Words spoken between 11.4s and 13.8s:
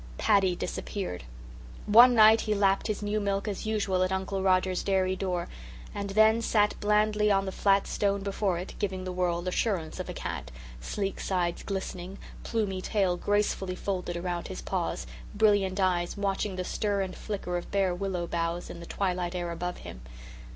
glistening, plumy tail gracefully